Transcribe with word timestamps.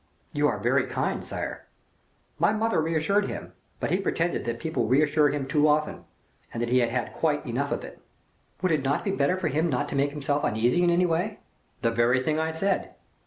"You 0.33 0.47
are 0.47 0.57
very 0.57 0.87
kind, 0.87 1.23
sire." 1.23 1.67
"My 2.39 2.51
mother 2.53 2.81
reassured 2.81 3.27
him; 3.27 3.53
but 3.79 3.91
he 3.91 3.97
pretended 3.99 4.45
that 4.45 4.57
people 4.57 4.87
reassure 4.87 5.29
him 5.29 5.45
too 5.45 5.67
often, 5.67 6.05
and 6.51 6.59
that 6.59 6.69
he 6.69 6.79
had 6.79 6.89
had 6.89 7.13
quite 7.13 7.45
enough 7.45 7.71
of 7.71 7.83
it." 7.83 7.99
"Would 8.63 8.71
it 8.71 8.81
not 8.81 9.03
be 9.05 9.11
better 9.11 9.37
for 9.37 9.49
him 9.49 9.69
not 9.69 9.87
to 9.89 9.95
make 9.95 10.09
himself 10.09 10.43
uneasy 10.43 10.81
in 10.83 10.89
any 10.89 11.05
way?" 11.05 11.37
"The 11.83 11.91
very 11.91 12.19
thing 12.19 12.39
I 12.39 12.49
said." 12.49 12.95